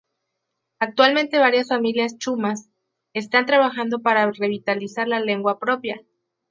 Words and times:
Actualmente 0.79 1.37
varias 1.37 1.67
familias 1.67 2.17
chumash 2.17 2.61
están 3.13 3.45
trabajando 3.45 4.01
para 4.01 4.31
revitalizar 4.31 5.07
la 5.07 5.19
lengua 5.19 5.59
propia. 5.59 6.01